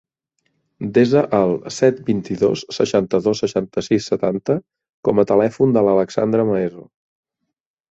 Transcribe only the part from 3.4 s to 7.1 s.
seixanta-sis, setanta com a telèfon de l'Alexandra Maeso.